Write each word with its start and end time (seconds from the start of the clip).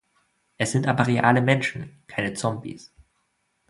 Es 0.57 0.71
sind 0.71 0.87
aber 0.87 1.05
reale 1.05 1.41
Menschen, 1.43 2.01
keine 2.07 2.33
Zombies. 2.33 2.91